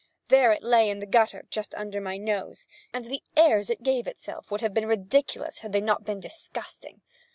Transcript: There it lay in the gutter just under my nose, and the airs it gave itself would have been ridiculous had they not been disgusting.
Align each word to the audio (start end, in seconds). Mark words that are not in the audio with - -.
There 0.29 0.51
it 0.51 0.63
lay 0.63 0.89
in 0.89 0.97
the 0.97 1.05
gutter 1.05 1.43
just 1.51 1.75
under 1.75 2.01
my 2.01 2.17
nose, 2.17 2.65
and 2.91 3.05
the 3.05 3.21
airs 3.37 3.69
it 3.69 3.83
gave 3.83 4.07
itself 4.07 4.49
would 4.49 4.61
have 4.61 4.73
been 4.73 4.87
ridiculous 4.87 5.59
had 5.59 5.73
they 5.73 5.79
not 5.81 6.05
been 6.05 6.19
disgusting. 6.19 7.01